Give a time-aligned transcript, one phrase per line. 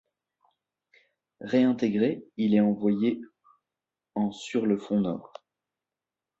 [1.41, 3.21] Réintégré, il est envoyé
[4.15, 5.31] en sur le front Nord.